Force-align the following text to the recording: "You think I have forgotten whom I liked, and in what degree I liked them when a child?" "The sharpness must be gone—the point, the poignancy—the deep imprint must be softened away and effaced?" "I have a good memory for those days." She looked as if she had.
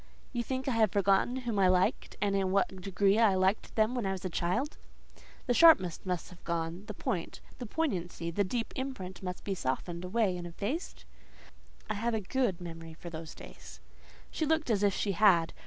"You 0.33 0.41
think 0.41 0.67
I 0.67 0.71
have 0.71 0.91
forgotten 0.91 1.35
whom 1.35 1.59
I 1.59 1.67
liked, 1.67 2.15
and 2.19 2.35
in 2.35 2.49
what 2.51 2.81
degree 2.81 3.19
I 3.19 3.35
liked 3.35 3.75
them 3.75 3.93
when 3.93 4.07
a 4.07 4.17
child?" 4.17 4.77
"The 5.45 5.53
sharpness 5.53 5.99
must 6.05 6.31
be 6.31 6.37
gone—the 6.43 6.93
point, 6.95 7.39
the 7.59 7.67
poignancy—the 7.67 8.43
deep 8.43 8.73
imprint 8.75 9.21
must 9.21 9.43
be 9.43 9.53
softened 9.53 10.03
away 10.03 10.35
and 10.37 10.47
effaced?" 10.47 11.05
"I 11.87 11.93
have 11.93 12.15
a 12.15 12.19
good 12.19 12.59
memory 12.59 12.95
for 12.95 13.11
those 13.11 13.35
days." 13.35 13.79
She 14.31 14.43
looked 14.47 14.71
as 14.71 14.81
if 14.81 14.95
she 14.95 15.11
had. 15.11 15.53